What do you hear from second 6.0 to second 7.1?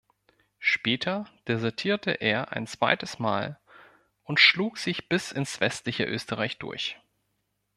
Österreich durch.